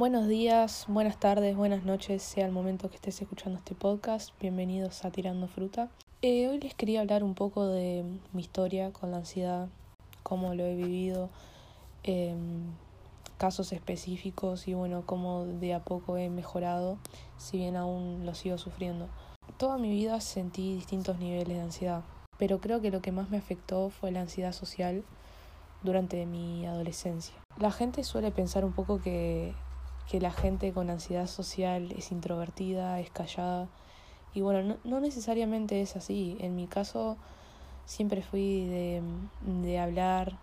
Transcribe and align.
Buenos 0.00 0.28
días, 0.28 0.86
buenas 0.88 1.20
tardes, 1.20 1.54
buenas 1.54 1.84
noches, 1.84 2.22
sea 2.22 2.46
el 2.46 2.52
momento 2.52 2.88
que 2.88 2.96
estés 2.96 3.20
escuchando 3.20 3.58
este 3.58 3.74
podcast. 3.74 4.30
Bienvenidos 4.40 5.04
a 5.04 5.10
Tirando 5.10 5.46
Fruta. 5.46 5.90
Eh, 6.22 6.48
hoy 6.48 6.58
les 6.58 6.74
quería 6.74 7.02
hablar 7.02 7.22
un 7.22 7.34
poco 7.34 7.66
de 7.66 8.02
mi 8.32 8.40
historia 8.40 8.94
con 8.94 9.10
la 9.10 9.18
ansiedad, 9.18 9.68
cómo 10.22 10.54
lo 10.54 10.64
he 10.64 10.74
vivido, 10.74 11.28
eh, 12.02 12.34
casos 13.36 13.74
específicos 13.74 14.68
y 14.68 14.72
bueno, 14.72 15.02
cómo 15.04 15.44
de 15.44 15.74
a 15.74 15.80
poco 15.80 16.16
he 16.16 16.30
mejorado, 16.30 16.96
si 17.36 17.58
bien 17.58 17.76
aún 17.76 18.24
lo 18.24 18.34
sigo 18.34 18.56
sufriendo. 18.56 19.06
Toda 19.58 19.76
mi 19.76 19.90
vida 19.90 20.22
sentí 20.22 20.76
distintos 20.76 21.18
niveles 21.18 21.58
de 21.58 21.62
ansiedad, 21.62 22.04
pero 22.38 22.58
creo 22.62 22.80
que 22.80 22.90
lo 22.90 23.02
que 23.02 23.12
más 23.12 23.28
me 23.28 23.36
afectó 23.36 23.90
fue 23.90 24.12
la 24.12 24.22
ansiedad 24.22 24.54
social 24.54 25.04
durante 25.82 26.24
mi 26.24 26.64
adolescencia. 26.64 27.34
La 27.58 27.70
gente 27.70 28.02
suele 28.02 28.30
pensar 28.30 28.64
un 28.64 28.72
poco 28.72 28.98
que 28.98 29.52
que 30.10 30.20
la 30.20 30.32
gente 30.32 30.72
con 30.72 30.90
ansiedad 30.90 31.28
social 31.28 31.92
es 31.96 32.10
introvertida, 32.10 32.98
es 32.98 33.10
callada. 33.10 33.68
Y 34.34 34.40
bueno, 34.40 34.76
no, 34.82 35.00
necesariamente 35.00 35.80
es 35.80 35.94
así. 35.94 36.36
En 36.40 36.56
mi 36.56 36.66
caso 36.66 37.16
siempre 37.84 38.20
fui 38.20 38.66
de, 38.66 39.02
de 39.62 39.78
hablar, 39.78 40.36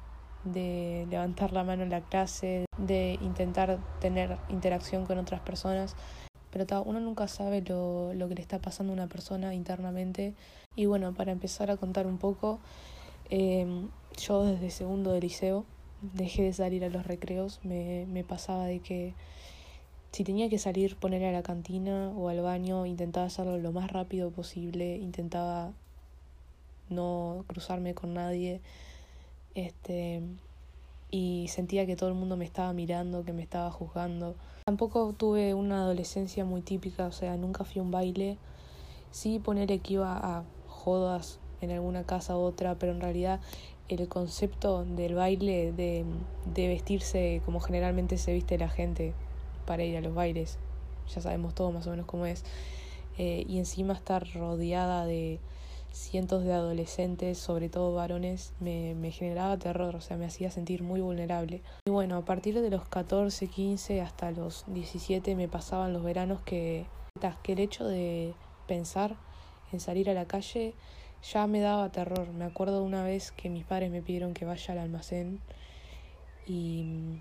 de 0.46 1.06
levantar 1.10 1.52
la 1.52 1.66
mano 1.66 1.84
en 1.84 1.90
la 1.90 2.00
clase, 2.00 2.66
de 2.78 3.20
intentar 3.22 3.78
tener 4.00 4.38
interacción 4.48 5.06
con 5.06 5.18
otras 5.18 5.42
personas. 5.42 5.98
Pero 6.50 6.84
uno 6.84 7.02
nunca 7.02 7.28
sabe 7.28 7.62
lo, 7.62 8.14
lo, 8.14 8.30
que 8.30 8.36
le 8.36 8.42
está 8.42 8.60
pasando 8.60 8.94
a 8.94 8.96
una 8.96 9.08
persona 9.08 9.54
internamente. 9.54 10.34
Y 10.78 10.86
bueno, 10.86 11.14
para 11.14 11.34
empezar 11.34 11.72
a 11.72 11.76
contar 11.76 12.08
un 12.08 12.20
poco, 12.20 12.60
em, 13.30 13.90
yo 14.16 14.46
desde 14.46 14.70
segundo 14.70 15.12
de 15.12 15.20
liceo 15.20 15.66
dejé 16.02 16.44
de 16.44 16.54
salir 16.54 16.86
a 16.86 16.90
los 16.90 17.06
recreos. 17.06 17.60
Me, 17.64 18.06
me 18.08 18.24
pasaba 18.24 18.66
de 18.66 18.80
que 18.80 19.14
si 20.12 20.24
tenía 20.24 20.50
que 20.50 20.58
salir, 20.58 20.96
poner 20.96 21.24
a 21.26 21.32
la 21.32 21.44
cantina 21.44 22.10
o 22.16 22.30
al 22.30 22.42
baño, 22.42 22.86
intentaba 22.86 23.28
hacerlo 23.28 23.58
lo 23.58 23.72
más 23.72 23.92
rápido 23.92 24.32
posible, 24.32 24.98
intentaba 24.98 25.74
no 26.90 27.44
cruzarme 27.48 27.94
con 27.94 28.14
nadie. 28.14 28.62
Este 29.56 30.22
y 31.10 31.48
sentía 31.48 31.86
que 31.86 31.96
todo 31.96 32.10
el 32.10 32.16
mundo 32.16 32.36
me 32.36 32.46
estaba 32.46 32.74
mirando, 32.74 33.24
que 33.24 33.34
me 33.34 33.42
estaba 33.42 33.72
juzgando. 33.72 34.36
Tampoco 34.66 35.14
tuve 35.14 35.54
una 35.54 35.84
adolescencia 35.84 36.44
muy 36.44 36.62
típica, 36.62 37.06
o 37.06 37.12
sea, 37.12 37.38
nunca 37.38 37.64
fui 37.64 37.80
a 37.80 37.84
un 37.84 37.92
baile. 37.92 38.38
Sí 39.12 39.40
poner 39.40 39.68
que 39.80 39.94
iba 39.94 40.18
a 40.18 40.44
jodas 40.68 41.40
en 41.62 41.72
alguna 41.72 42.04
casa 42.04 42.38
u 42.38 42.42
otra, 42.42 42.76
pero 42.76 42.92
en 42.92 43.02
realidad 43.02 43.40
el 43.88 44.08
concepto 44.10 44.84
del 44.84 45.16
baile, 45.16 45.72
de, 45.72 46.04
de 46.54 46.68
vestirse 46.68 47.42
como 47.46 47.62
generalmente 47.62 48.18
se 48.18 48.34
viste 48.34 48.58
la 48.58 48.68
gente, 48.68 49.14
para 49.68 49.84
ir 49.84 49.96
a 49.98 50.02
los 50.02 50.16
bailes, 50.16 50.58
ya 51.14 51.22
sabemos 51.22 51.54
todo 51.54 51.72
más 51.72 51.86
o 51.86 51.92
menos 51.92 52.08
cómo 52.08 52.26
es, 52.26 52.44
eh, 53.20 53.46
y 53.48 53.60
encima 53.60 53.94
estar 53.94 54.28
rodeada 54.34 55.06
de 55.06 55.40
cientos 55.92 56.44
de 56.44 56.54
adolescentes, 56.54 57.38
sobre 57.38 57.70
todo 57.70 57.94
varones, 57.94 58.54
me, 58.60 59.12
generaba 59.12 59.58
terror, 59.58 59.96
o 59.96 60.02
sea, 60.02 60.18
me 60.18 60.26
hacía 60.26 60.52
sentir 60.52 60.84
muy 60.84 61.02
vulnerable. 61.02 61.62
Y 61.88 61.92
bueno, 61.92 62.18
a 62.18 62.26
partir 62.26 62.60
de 62.60 62.70
los 62.70 62.88
14, 62.88 63.48
15 63.48 64.02
hasta 64.02 64.32
los 64.32 64.66
17 64.68 65.36
me 65.36 65.48
pasaban 65.48 65.94
los 65.94 66.04
veranos 66.04 66.42
que, 66.42 66.86
que 67.44 67.54
el 67.54 67.60
hecho 67.60 67.86
de 67.86 68.34
pensar 68.68 69.16
en 69.72 69.80
salir 69.80 70.10
a 70.10 70.14
la 70.14 70.26
calle 70.26 70.74
ya 71.24 71.48
me 71.48 71.60
daba 71.60 71.92
terror. 71.92 72.32
Me 72.32 72.46
acuerdo 72.46 72.84
una 72.84 73.04
vez 73.04 73.32
que 73.32 73.50
mis 73.50 73.66
padres 73.66 73.92
me 73.92 74.02
pidieron 74.02 74.34
que 74.34 74.46
vaya 74.46 74.74
al 74.74 74.80
almacén 74.80 75.40
y 76.46 77.20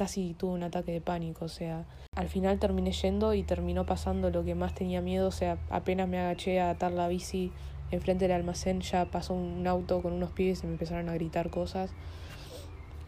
casi 0.00 0.32
tuve 0.32 0.54
un 0.54 0.62
ataque 0.62 0.92
de 0.92 1.02
pánico, 1.02 1.44
o 1.44 1.48
sea, 1.48 1.84
al 2.16 2.28
final 2.28 2.58
terminé 2.58 2.90
yendo 2.90 3.34
y 3.34 3.42
terminó 3.42 3.84
pasando 3.84 4.30
lo 4.30 4.42
que 4.42 4.54
más 4.54 4.74
tenía 4.74 5.02
miedo, 5.02 5.28
o 5.28 5.30
sea, 5.30 5.58
apenas 5.68 6.08
me 6.08 6.18
agaché 6.18 6.58
a 6.58 6.70
atar 6.70 6.90
la 6.92 7.06
bici 7.06 7.52
enfrente 7.90 8.26
del 8.26 8.34
almacén, 8.34 8.80
ya 8.80 9.04
pasó 9.10 9.34
un 9.34 9.66
auto 9.66 10.00
con 10.00 10.14
unos 10.14 10.30
pibes 10.30 10.62
y 10.62 10.68
me 10.68 10.72
empezaron 10.72 11.10
a 11.10 11.12
gritar 11.12 11.50
cosas. 11.50 11.90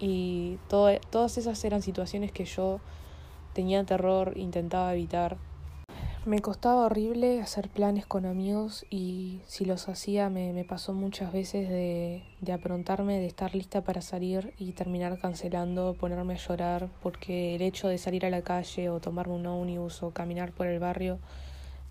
Y 0.00 0.58
todas 0.68 1.38
esas 1.38 1.64
eran 1.64 1.80
situaciones 1.80 2.30
que 2.30 2.44
yo 2.44 2.78
tenía 3.54 3.82
terror, 3.84 4.34
intentaba 4.36 4.92
evitar, 4.92 5.38
me 6.24 6.38
costaba 6.38 6.86
horrible 6.86 7.40
hacer 7.40 7.68
planes 7.68 8.06
con 8.06 8.26
amigos 8.26 8.86
y 8.90 9.40
si 9.46 9.64
los 9.64 9.88
hacía 9.88 10.30
me, 10.30 10.52
me 10.52 10.64
pasó 10.64 10.92
muchas 10.92 11.32
veces 11.32 11.68
de, 11.68 12.22
de, 12.40 12.52
aprontarme, 12.52 13.18
de 13.18 13.26
estar 13.26 13.54
lista 13.54 13.82
para 13.82 14.02
salir 14.02 14.54
y 14.56 14.72
terminar 14.72 15.18
cancelando, 15.18 15.94
ponerme 15.94 16.34
a 16.34 16.36
llorar 16.36 16.88
porque 17.02 17.56
el 17.56 17.62
hecho 17.62 17.88
de 17.88 17.98
salir 17.98 18.24
a 18.24 18.30
la 18.30 18.42
calle 18.42 18.88
o 18.88 19.00
tomarme 19.00 19.34
un 19.34 19.46
ómnibus 19.46 20.02
o 20.04 20.10
caminar 20.12 20.52
por 20.52 20.68
el 20.68 20.78
barrio 20.78 21.18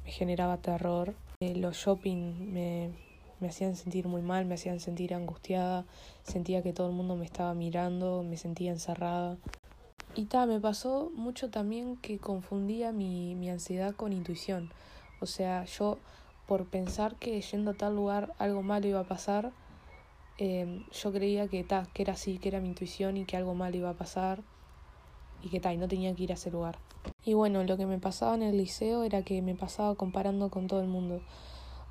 me 0.06 0.12
generaba 0.12 0.58
terror. 0.58 1.14
Eh, 1.42 1.56
los 1.56 1.76
shopping 1.76 2.54
me, 2.54 2.92
me 3.42 3.50
hacían 3.50 3.76
sentir 3.76 4.08
muy 4.08 4.22
mal, 4.22 4.46
me 4.46 4.56
hacían 4.56 4.80
sentir 4.80 5.14
angustiada, 5.14 5.86
sentía 6.24 6.64
que 6.64 6.72
todo 6.72 6.88
el 6.88 6.94
mundo 6.94 7.18
me 7.18 7.26
estaba 7.26 7.54
mirando, 7.54 8.24
me 8.24 8.38
sentía 8.38 8.72
encerrada. 8.72 9.38
Y 10.14 10.26
ta, 10.26 10.46
me 10.46 10.60
pasó 10.60 11.12
mucho 11.16 11.50
también 11.50 11.96
que 11.98 12.20
confundía 12.20 12.92
mi, 12.92 13.36
mi 13.36 13.50
ansiedad 13.50 13.96
con 13.96 14.12
intuición. 14.12 14.72
O 15.22 15.26
sea, 15.26 15.64
yo 15.66 15.98
por 16.48 16.66
pensar 16.66 17.16
que 17.16 17.40
yendo 17.40 17.72
a 17.72 17.74
tal 17.76 17.96
lugar 17.96 18.34
algo 18.38 18.62
malo 18.62 18.88
iba 18.88 19.00
a 19.00 19.08
pasar, 19.08 19.54
eh, 20.38 20.84
yo 20.92 21.14
creía 21.14 21.48
que, 21.48 21.64
ta, 21.64 21.88
que 21.94 22.02
era 22.02 22.14
así, 22.14 22.40
que 22.40 22.50
era 22.50 22.60
mi 22.60 22.68
intuición 22.68 23.16
y 23.16 23.24
que 23.24 23.38
algo 23.38 23.56
malo 23.56 23.78
iba 23.78 23.90
a 23.90 23.94
pasar 23.94 24.42
y 25.42 25.50
que 25.50 25.62
ta, 25.62 25.74
y 25.74 25.78
no 25.78 25.88
tenía 25.88 26.14
que 26.14 26.24
ir 26.24 26.32
a 26.32 26.36
ese 26.36 26.52
lugar. 26.52 26.78
Y 27.24 27.34
bueno, 27.34 27.64
lo 27.64 27.78
que 27.78 27.86
me 27.86 27.98
pasaba 27.98 28.36
en 28.36 28.44
el 28.44 28.58
liceo 28.58 29.04
era 29.04 29.24
que 29.24 29.42
me 29.42 29.56
pasaba 29.56 29.96
comparando 29.96 30.50
con 30.50 30.68
todo 30.68 30.82
el 30.82 30.88
mundo. 30.88 31.22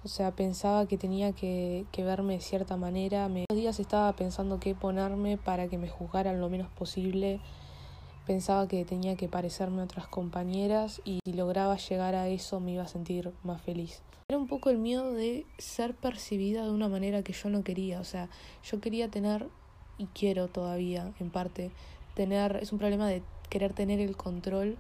O 0.05 0.09
sea, 0.09 0.33
pensaba 0.33 0.87
que 0.87 0.99
tenía 0.99 1.33
que, 1.33 1.87
que 1.91 2.05
verme 2.05 2.35
de 2.35 2.41
cierta 2.41 2.77
manera. 2.77 3.29
Me, 3.29 3.47
los 3.49 3.59
días 3.59 3.81
estaba 3.81 4.13
pensando 4.15 4.61
qué 4.61 4.75
ponerme 4.75 5.39
para 5.39 5.69
que 5.69 5.79
me 5.79 5.89
juzgaran 5.89 6.41
lo 6.41 6.51
menos 6.51 6.69
posible 6.69 7.41
Pensaba 8.31 8.69
que 8.69 8.85
tenía 8.85 9.17
que 9.17 9.27
parecerme 9.27 9.81
a 9.81 9.87
otras 9.87 10.07
compañeras 10.07 11.03
y 11.05 11.19
si 11.25 11.33
lograba 11.33 11.77
llegar 11.77 12.15
a 12.15 12.29
eso 12.29 12.61
me 12.61 12.75
iba 12.75 12.85
a 12.85 12.87
sentir 12.87 13.33
más 13.43 13.61
feliz. 13.61 14.03
Era 14.29 14.39
un 14.39 14.47
poco 14.47 14.71
el 14.71 14.79
miedo 14.79 15.13
de 15.13 15.47
ser 15.59 15.97
percibida 15.97 16.63
de 16.65 16.71
una 16.71 16.89
manera 16.89 17.25
que 17.25 17.33
yo 17.33 17.51
no 17.51 17.65
quería. 17.65 17.99
O 17.99 18.05
sea, 18.05 18.29
yo 18.63 18.81
quería 18.81 19.09
tener, 19.09 19.49
y 19.99 20.07
quiero 20.15 20.47
todavía 20.47 21.13
en 21.19 21.31
parte, 21.31 21.73
tener, 22.15 22.61
es 22.63 22.71
un 22.71 22.79
problema 22.79 23.09
de 23.09 23.25
querer 23.49 23.73
tener 23.73 23.99
el 23.99 24.17
control 24.17 24.77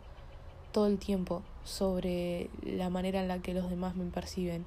todo 0.70 0.86
el 0.86 0.98
tiempo 0.98 1.42
sobre 1.64 2.50
la 2.62 2.88
manera 2.88 3.20
en 3.20 3.26
la 3.26 3.40
que 3.40 3.52
los 3.52 3.68
demás 3.68 3.96
me 3.96 4.04
perciben. 4.04 4.64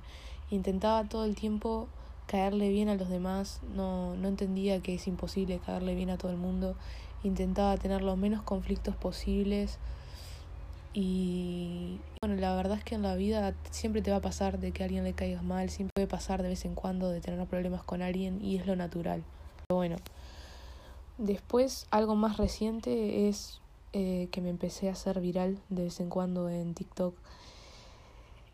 Intentaba 0.51 1.05
todo 1.05 1.23
el 1.23 1.35
tiempo 1.35 1.87
caerle 2.27 2.67
bien 2.67 2.89
a 2.89 2.95
los 2.95 3.07
demás, 3.07 3.61
no, 3.73 4.17
no 4.17 4.27
entendía 4.27 4.81
que 4.81 4.95
es 4.95 5.07
imposible 5.07 5.61
caerle 5.65 5.95
bien 5.95 6.09
a 6.09 6.17
todo 6.17 6.31
el 6.31 6.37
mundo 6.37 6.75
intentaba 7.23 7.77
tener 7.77 8.01
los 8.01 8.17
menos 8.17 8.41
conflictos 8.43 8.95
posibles 8.95 9.79
y 10.93 11.99
bueno, 12.21 12.39
la 12.39 12.55
verdad 12.55 12.77
es 12.77 12.83
que 12.83 12.93
en 12.95 13.01
la 13.01 13.15
vida 13.15 13.55
siempre 13.71 14.01
te 14.01 14.11
va 14.11 14.17
a 14.17 14.21
pasar 14.21 14.59
de 14.59 14.71
que 14.71 14.83
a 14.83 14.85
alguien 14.85 15.03
le 15.03 15.13
caigas 15.13 15.43
mal, 15.43 15.69
siempre 15.71 15.91
puede 15.95 16.07
pasar 16.07 16.43
de 16.43 16.49
vez 16.49 16.65
en 16.65 16.75
cuando 16.75 17.09
de 17.09 17.19
tener 17.19 17.45
problemas 17.47 17.83
con 17.83 18.03
alguien 18.03 18.39
y 18.41 18.57
es 18.57 18.67
lo 18.67 18.75
natural. 18.75 19.23
Pero 19.67 19.77
bueno, 19.77 19.95
después 21.17 21.87
algo 21.89 22.15
más 22.15 22.37
reciente 22.37 23.27
es 23.27 23.59
eh, 23.93 24.27
que 24.31 24.41
me 24.41 24.49
empecé 24.49 24.89
a 24.89 24.91
hacer 24.91 25.19
viral 25.19 25.57
de 25.69 25.85
vez 25.85 25.99
en 25.99 26.09
cuando 26.09 26.47
en 26.49 26.75
TikTok. 26.75 27.15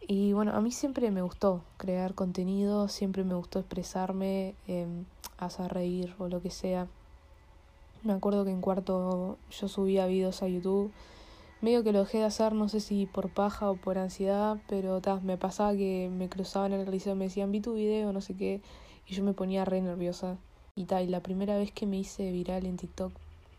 Y 0.08 0.32
bueno, 0.32 0.54
a 0.56 0.62
mí 0.62 0.72
siempre 0.72 1.12
me 1.12 1.22
gustó 1.22 1.62
crear 1.78 2.16
contenido, 2.16 2.88
siempre 2.88 3.26
me 3.26 3.36
gustó 3.36 3.60
expresarme, 3.60 4.56
eh, 4.68 4.88
hacer 5.38 5.74
reír 5.74 6.16
o 6.20 6.30
lo 6.30 6.42
que 6.42 6.52
sea. 6.52 6.88
Me 8.02 8.14
acuerdo 8.14 8.46
que 8.46 8.52
en 8.52 8.62
cuarto 8.62 9.38
yo 9.52 9.68
subía 9.68 10.06
videos 10.06 10.42
a 10.42 10.48
YouTube. 10.48 10.92
Medio 11.60 11.84
que 11.84 11.92
lo 11.92 12.00
dejé 12.00 12.20
de 12.20 12.24
hacer, 12.24 12.54
no 12.54 12.70
sé 12.70 12.80
si 12.80 13.06
por 13.06 13.30
paja 13.30 13.70
o 13.70 13.76
por 13.76 13.98
ansiedad, 13.98 14.58
pero 14.70 15.02
ta, 15.02 15.20
me 15.20 15.38
pasaba 15.38 15.74
que 15.74 16.10
me 16.10 16.30
cruzaban 16.30 16.72
en 16.72 16.80
el 16.80 16.90
liceo 16.90 17.14
y 17.14 17.18
me 17.18 17.26
decían, 17.26 17.52
vi 17.52 17.60
tu 17.60 17.74
video, 17.74 18.14
no 18.14 18.22
sé 18.22 18.38
qué, 18.38 18.62
y 19.06 19.14
yo 19.14 19.24
me 19.26 19.34
ponía 19.34 19.66
re 19.66 19.82
nerviosa. 19.82 20.38
Y 20.76 20.86
tal, 20.86 21.04
y 21.04 21.08
la 21.08 21.20
primera 21.20 21.58
vez 21.58 21.74
que 21.74 21.86
me 21.86 21.98
hice 21.98 22.32
viral 22.32 22.66
en 22.66 22.78
TikTok 22.78 23.12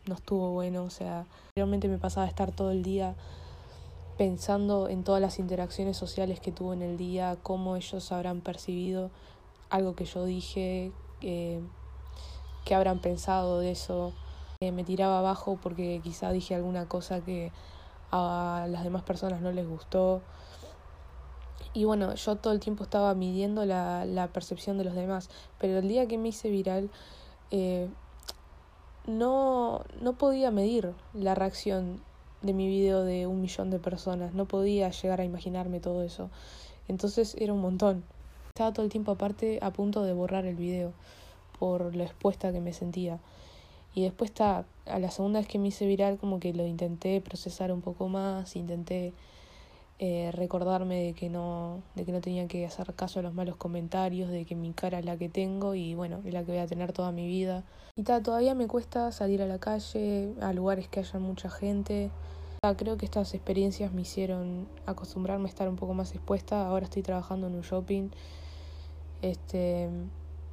no 0.06 0.14
estuvo 0.14 0.52
bueno, 0.52 0.84
o 0.84 0.90
sea, 0.90 1.26
realmente 1.54 1.88
me 1.88 1.98
pasaba 1.98 2.26
estar 2.26 2.50
todo 2.50 2.70
el 2.70 2.82
día 2.82 3.16
pensando 4.16 4.88
en 4.88 5.04
todas 5.04 5.20
las 5.20 5.38
interacciones 5.38 5.98
sociales 5.98 6.40
que 6.40 6.52
tuve 6.52 6.74
en 6.76 6.82
el 6.82 6.96
día, 6.96 7.36
cómo 7.42 7.76
ellos 7.76 8.10
habrán 8.10 8.40
percibido 8.40 9.10
algo 9.68 9.94
que 9.94 10.06
yo 10.06 10.24
dije, 10.24 10.92
eh, 11.20 11.60
qué 12.64 12.74
habrán 12.74 13.00
pensado 13.00 13.60
de 13.60 13.72
eso 13.72 14.14
me 14.60 14.84
tiraba 14.84 15.20
abajo 15.20 15.58
porque 15.62 16.02
quizá 16.04 16.30
dije 16.32 16.54
alguna 16.54 16.86
cosa 16.86 17.22
que 17.22 17.50
a 18.10 18.66
las 18.68 18.84
demás 18.84 19.02
personas 19.02 19.40
no 19.40 19.52
les 19.52 19.66
gustó. 19.66 20.20
Y 21.72 21.84
bueno, 21.84 22.14
yo 22.14 22.36
todo 22.36 22.52
el 22.52 22.60
tiempo 22.60 22.84
estaba 22.84 23.14
midiendo 23.14 23.64
la, 23.64 24.28
percepción 24.34 24.76
de 24.76 24.84
los 24.84 24.94
demás, 24.94 25.30
pero 25.58 25.78
el 25.78 25.88
día 25.88 26.06
que 26.06 26.18
me 26.18 26.28
hice 26.28 26.50
viral 26.50 26.90
eh, 27.50 27.88
no, 29.06 29.82
no 30.02 30.12
podía 30.18 30.50
medir 30.50 30.92
la 31.14 31.34
reacción 31.34 32.02
de 32.42 32.52
mi 32.52 32.66
video 32.66 33.02
de 33.02 33.26
un 33.26 33.40
millón 33.40 33.70
de 33.70 33.78
personas. 33.78 34.34
No 34.34 34.44
podía 34.44 34.90
llegar 34.90 35.22
a 35.22 35.24
imaginarme 35.24 35.80
todo 35.80 36.02
eso. 36.02 36.28
Entonces 36.86 37.34
era 37.38 37.54
un 37.54 37.62
montón. 37.62 38.04
Estaba 38.50 38.74
todo 38.74 38.84
el 38.84 38.92
tiempo 38.92 39.12
aparte 39.12 39.58
a 39.62 39.70
punto 39.70 40.02
de 40.02 40.12
borrar 40.12 40.44
el 40.44 40.56
video 40.56 40.92
por 41.58 41.96
lo 41.96 42.04
expuesta 42.04 42.52
que 42.52 42.60
me 42.60 42.74
sentía. 42.74 43.20
Y 43.94 44.02
después 44.02 44.30
está, 44.30 44.64
a 44.86 44.98
la 44.98 45.10
segunda 45.10 45.40
vez 45.40 45.48
que 45.48 45.58
me 45.58 45.68
hice 45.68 45.86
viral 45.86 46.18
como 46.18 46.38
que 46.38 46.52
lo 46.52 46.66
intenté 46.66 47.20
procesar 47.20 47.72
un 47.72 47.80
poco 47.80 48.08
más, 48.08 48.54
intenté 48.56 49.12
eh, 50.02 50.30
recordarme 50.32 51.02
de 51.04 51.12
que 51.12 51.28
no 51.28 51.82
de 51.94 52.06
que 52.06 52.12
no 52.12 52.22
tenía 52.22 52.48
que 52.48 52.64
hacer 52.64 52.94
caso 52.94 53.20
a 53.20 53.22
los 53.22 53.34
malos 53.34 53.56
comentarios 53.56 54.30
de 54.30 54.46
que 54.46 54.54
mi 54.54 54.72
cara 54.72 54.98
es 54.98 55.04
la 55.04 55.18
que 55.18 55.28
tengo 55.28 55.74
y 55.74 55.94
bueno 55.94 56.22
es 56.24 56.32
la 56.32 56.42
que 56.42 56.52
voy 56.52 56.60
a 56.60 56.66
tener 56.66 56.92
toda 56.92 57.12
mi 57.12 57.26
vida. 57.26 57.64
Y 57.96 58.04
ta, 58.04 58.22
todavía 58.22 58.54
me 58.54 58.66
cuesta 58.66 59.12
salir 59.12 59.42
a 59.42 59.46
la 59.46 59.58
calle 59.58 60.32
a 60.40 60.52
lugares 60.54 60.88
que 60.88 61.00
haya 61.00 61.18
mucha 61.18 61.50
gente. 61.50 62.10
Creo 62.76 62.96
que 62.96 63.06
estas 63.06 63.34
experiencias 63.34 63.92
me 63.92 64.02
hicieron 64.02 64.68
acostumbrarme 64.86 65.46
a 65.46 65.48
estar 65.48 65.68
un 65.68 65.76
poco 65.76 65.94
más 65.94 66.14
expuesta. 66.14 66.66
Ahora 66.66 66.84
estoy 66.84 67.02
trabajando 67.02 67.46
en 67.48 67.54
un 67.54 67.62
shopping. 67.62 68.10
Este 69.22 69.88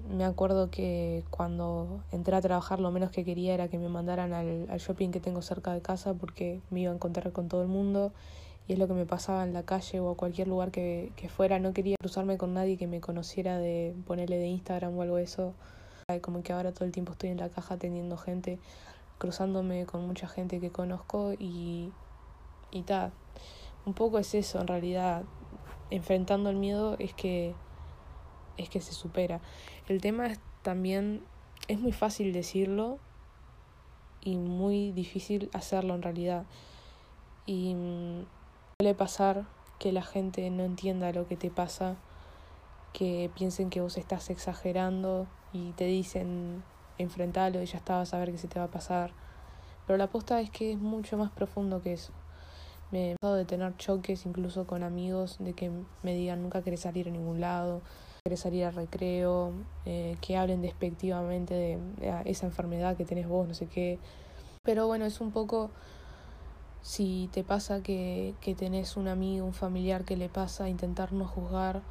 me 0.10 0.26
acuerdo 0.26 0.70
que 0.70 1.24
cuando 1.30 2.04
entré 2.12 2.36
a 2.36 2.42
trabajar 2.42 2.80
lo 2.80 2.92
menos 2.92 3.12
que 3.12 3.26
quería 3.26 3.54
era 3.54 3.68
que 3.68 3.78
me 3.78 3.90
mandaran 3.90 4.34
al, 4.34 4.68
al 4.70 4.80
shopping 4.80 5.10
que 5.10 5.20
tengo 5.20 5.42
cerca 5.42 5.74
de 5.74 5.82
casa 5.82 6.14
porque 6.14 6.62
me 6.70 6.82
iba 6.82 6.92
a 6.92 6.96
encontrar 6.96 7.32
con 7.32 7.48
todo 7.48 7.62
el 7.62 7.68
mundo 7.68 8.14
y 8.68 8.74
es 8.74 8.80
lo 8.80 8.88
que 8.88 8.94
me 8.94 9.06
pasaba 9.06 9.44
en 9.44 9.54
la 9.54 9.64
calle 9.64 10.00
o 10.00 10.10
a 10.10 10.18
cualquier 10.18 10.48
lugar 10.48 10.72
que, 10.72 11.12
que 11.16 11.30
fuera. 11.30 11.58
No 11.60 11.74
quería 11.74 11.96
cruzarme 12.00 12.38
con 12.38 12.54
nadie 12.54 12.78
que 12.78 12.88
me 12.88 13.00
conociera 13.00 13.58
de 13.58 13.96
ponerle 14.06 14.38
de 14.38 14.48
Instagram 14.48 14.98
o 14.98 15.02
algo 15.02 15.16
de 15.16 15.24
eso. 15.24 15.54
Como 16.22 16.44
que 16.44 16.54
ahora 16.54 16.74
todo 16.74 16.86
el 16.86 16.92
tiempo 16.92 17.14
estoy 17.14 17.30
en 17.30 17.38
la 17.38 17.50
caja 17.50 17.76
atendiendo 17.76 18.18
gente, 18.18 18.60
cruzándome 19.18 19.86
con 19.86 20.06
mucha 20.06 20.28
gente 20.28 20.60
que 20.60 20.70
conozco 20.70 21.34
y, 21.40 21.92
y 22.72 22.82
tal. 22.84 23.12
Un 23.86 23.94
poco 23.94 24.20
es 24.20 24.34
eso, 24.36 24.60
en 24.60 24.68
realidad, 24.68 25.24
enfrentando 25.90 26.50
el 26.50 26.58
miedo 26.58 26.98
es 27.00 27.14
que 27.14 27.56
es 28.58 28.70
que 28.70 28.82
se 28.82 28.94
supera. 28.94 29.42
El 29.88 30.02
tema 30.02 30.28
es 30.28 30.40
también 30.62 31.24
es 31.68 31.80
muy 31.80 31.92
fácil 31.92 32.34
decirlo 32.34 33.00
y 34.22 34.38
muy 34.38 34.92
difícil 34.92 35.50
hacerlo 35.54 35.96
en 35.96 36.02
realidad. 36.02 36.46
Y 37.46 37.76
Suele 38.80 38.94
pasar 38.94 39.48
que 39.80 39.92
la 39.92 40.04
gente 40.04 40.48
no 40.52 40.64
entienda 40.64 41.12
lo 41.12 41.28
que 41.28 41.36
te 41.36 41.50
pasa, 41.50 41.96
que 42.94 43.32
piensen 43.34 43.72
que 43.72 43.82
vos 43.82 43.98
estás 43.98 44.30
exagerando 44.30 45.26
y 45.52 45.72
te 45.72 45.86
dicen 45.86 46.64
enfrentalo 47.00 47.60
y 47.64 47.66
ya 47.66 47.80
está, 47.80 48.00
a 48.00 48.18
ver 48.20 48.32
que 48.32 48.38
se 48.38 48.48
te 48.48 48.60
va 48.60 48.66
a 48.66 48.70
pasar. 48.70 49.14
Pero 49.88 49.98
la 49.98 50.04
aposta 50.04 50.40
es 50.42 50.52
que 50.52 50.74
es 50.74 50.78
mucho 50.78 51.18
más 51.18 51.32
profundo 51.32 51.82
que 51.82 51.94
eso. 51.94 52.14
Me 52.92 53.14
he 53.14 53.16
pasado 53.16 53.36
de 53.36 53.46
tener 53.46 53.76
choques 53.78 54.28
incluso 54.28 54.68
con 54.68 54.84
amigos 54.84 55.38
de 55.40 55.54
que 55.54 55.72
me 56.04 56.14
digan 56.14 56.44
nunca 56.44 56.62
querés 56.62 56.82
salir 56.82 57.08
a 57.08 57.12
ningún 57.12 57.42
lado, 57.42 57.82
querés 58.28 58.42
salir 58.42 58.66
al 58.66 58.76
recreo, 58.76 59.54
eh, 59.86 60.18
que 60.20 60.36
hablen 60.36 60.62
despectivamente 60.62 61.54
de, 61.54 61.78
de 61.98 62.22
esa 62.26 62.46
enfermedad 62.46 62.98
que 62.98 63.06
tenés 63.06 63.26
vos, 63.26 63.48
no 63.48 63.54
sé 63.54 63.68
qué. 63.68 64.00
Pero 64.64 64.86
bueno, 64.86 65.06
es 65.06 65.22
un 65.22 65.32
poco 65.32 65.70
si 66.82 67.30
te 67.32 67.46
pasa 67.46 67.82
que, 67.82 68.34
que 68.42 68.54
tenés 68.54 68.98
un 68.98 69.08
amigo, 69.08 69.46
un 69.46 69.54
familiar 69.54 70.04
que 70.04 70.18
le 70.18 70.28
pasa, 70.28 70.68
intentar 70.68 71.14
no 71.14 71.26
juzgar, 71.26 71.82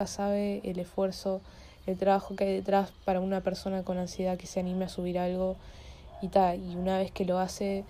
ya 0.00 0.06
sabe 0.06 0.62
el 0.64 0.78
esfuerzo, 0.78 1.42
el 1.84 1.98
trabajo 1.98 2.36
que 2.36 2.44
hay 2.44 2.54
detrás 2.54 2.90
para 3.04 3.20
una 3.20 3.42
persona 3.42 3.82
con 3.82 3.98
ansiedad 3.98 4.38
que 4.38 4.46
se 4.46 4.60
anime 4.60 4.86
a 4.86 4.88
subir 4.88 5.18
algo 5.18 5.56
y 6.22 6.28
tal. 6.28 6.58
Y 6.62 6.74
una 6.74 6.96
vez 6.96 7.10
que 7.12 7.26
lo 7.26 7.38
hace, 7.38 7.84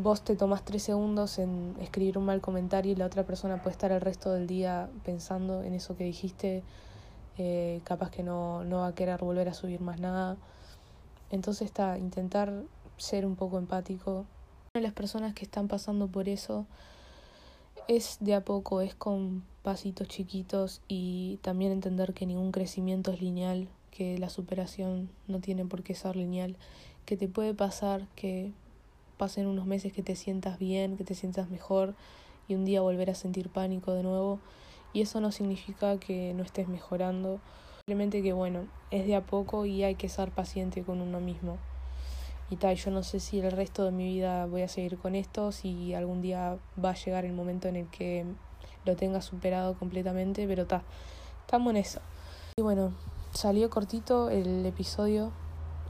vos 0.00 0.22
te 0.22 0.36
tomás 0.36 0.64
tres 0.64 0.82
segundos 0.82 1.38
en 1.38 1.76
escribir 1.80 2.16
un 2.16 2.24
mal 2.24 2.40
comentario 2.40 2.92
y 2.92 2.96
la 2.96 3.06
otra 3.06 3.24
persona 3.24 3.62
puede 3.62 3.72
estar 3.72 3.92
el 3.92 4.00
resto 4.00 4.32
del 4.32 4.46
día 4.46 4.88
pensando 5.04 5.62
en 5.62 5.74
eso 5.74 5.96
que 5.96 6.04
dijiste, 6.04 6.62
eh, 7.38 7.80
capaz 7.84 8.10
que 8.10 8.22
no, 8.22 8.64
no 8.64 8.78
va 8.78 8.88
a 8.88 8.94
querer 8.94 9.20
volver 9.20 9.48
a 9.48 9.54
subir 9.54 9.80
más 9.80 10.00
nada. 10.00 10.36
Entonces 11.30 11.66
está, 11.66 11.98
intentar 11.98 12.52
ser 12.96 13.26
un 13.26 13.36
poco 13.36 13.58
empático, 13.58 14.24
las 14.74 14.92
personas 14.92 15.34
que 15.34 15.44
están 15.44 15.68
pasando 15.68 16.08
por 16.08 16.28
eso 16.28 16.66
es 17.88 18.16
de 18.20 18.34
a 18.34 18.42
poco, 18.42 18.80
es 18.80 18.94
con 18.94 19.42
pasitos 19.62 20.08
chiquitos 20.08 20.80
y 20.88 21.38
también 21.42 21.72
entender 21.72 22.14
que 22.14 22.26
ningún 22.26 22.52
crecimiento 22.52 23.12
es 23.12 23.20
lineal, 23.20 23.68
que 23.90 24.18
la 24.18 24.30
superación 24.30 25.10
no 25.28 25.40
tiene 25.40 25.64
por 25.66 25.82
qué 25.82 25.94
ser 25.94 26.16
lineal, 26.16 26.56
que 27.04 27.16
te 27.16 27.28
puede 27.28 27.52
pasar 27.54 28.06
que 28.14 28.52
pasen 29.16 29.46
unos 29.46 29.66
meses 29.66 29.92
que 29.92 30.02
te 30.02 30.16
sientas 30.16 30.58
bien, 30.58 30.96
que 30.96 31.04
te 31.04 31.14
sientas 31.14 31.50
mejor 31.50 31.94
y 32.48 32.54
un 32.54 32.64
día 32.64 32.80
volver 32.80 33.10
a 33.10 33.14
sentir 33.14 33.48
pánico 33.48 33.92
de 33.92 34.02
nuevo. 34.02 34.40
Y 34.92 35.00
eso 35.00 35.20
no 35.20 35.32
significa 35.32 35.98
que 35.98 36.34
no 36.34 36.42
estés 36.42 36.68
mejorando, 36.68 37.40
simplemente 37.80 38.22
que 38.22 38.32
bueno, 38.32 38.66
es 38.90 39.06
de 39.06 39.16
a 39.16 39.24
poco 39.24 39.64
y 39.64 39.84
hay 39.84 39.94
que 39.94 40.08
ser 40.08 40.30
paciente 40.30 40.82
con 40.82 41.00
uno 41.00 41.20
mismo. 41.20 41.58
Y 42.50 42.56
tal, 42.56 42.76
yo 42.76 42.90
no 42.90 43.02
sé 43.02 43.18
si 43.18 43.40
el 43.40 43.50
resto 43.50 43.84
de 43.84 43.92
mi 43.92 44.04
vida 44.12 44.44
voy 44.44 44.60
a 44.60 44.68
seguir 44.68 44.98
con 44.98 45.14
esto, 45.14 45.52
si 45.52 45.94
algún 45.94 46.20
día 46.20 46.58
va 46.82 46.90
a 46.90 46.94
llegar 46.94 47.24
el 47.24 47.32
momento 47.32 47.68
en 47.68 47.76
el 47.76 47.86
que 47.88 48.26
lo 48.84 48.96
tenga 48.96 49.22
superado 49.22 49.78
completamente, 49.78 50.46
pero 50.46 50.62
está, 50.62 50.82
estamos 51.40 51.70
en 51.70 51.78
eso. 51.78 52.00
Y 52.58 52.62
bueno, 52.62 52.92
salió 53.32 53.70
cortito 53.70 54.28
el 54.28 54.66
episodio, 54.66 55.32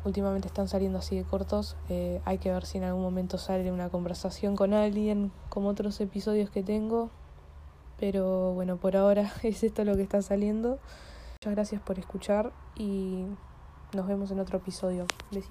últimamente 0.04 0.48
están 0.48 0.68
saliendo 0.68 0.98
así 0.98 1.16
de 1.16 1.24
cortos, 1.24 1.76
eh, 1.88 2.20
hay 2.24 2.38
que 2.38 2.50
ver 2.50 2.66
si 2.66 2.78
en 2.78 2.84
algún 2.84 3.02
momento 3.02 3.38
sale 3.38 3.70
una 3.70 3.88
conversación 3.88 4.56
con 4.56 4.74
alguien, 4.74 5.32
como 5.48 5.68
otros 5.68 6.00
episodios 6.00 6.50
que 6.50 6.62
tengo, 6.62 7.10
pero 7.98 8.52
bueno, 8.54 8.76
por 8.76 8.96
ahora 8.96 9.32
es 9.42 9.62
esto 9.62 9.84
lo 9.84 9.96
que 9.96 10.02
está 10.02 10.22
saliendo. 10.22 10.78
Muchas 11.40 11.54
gracias 11.54 11.82
por 11.82 11.98
escuchar 11.98 12.52
y 12.76 13.24
nos 13.94 14.06
vemos 14.06 14.30
en 14.30 14.40
otro 14.40 14.58
episodio. 14.58 15.06
Besitos. 15.30 15.40